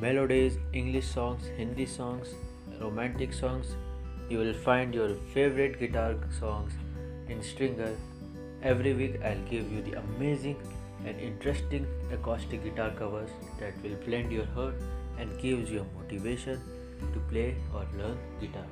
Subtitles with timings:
[0.00, 2.28] melodies, English songs, Hindi songs,
[2.80, 3.76] romantic songs.
[4.28, 6.72] You will find your favorite guitar songs
[7.28, 7.94] in Stringer.
[8.62, 10.56] Every week I'll give you the amazing
[11.04, 13.30] and interesting acoustic guitar covers
[13.60, 14.74] that will blend your heart
[15.18, 16.60] and gives you motivation
[17.12, 18.66] to play or learn guitar.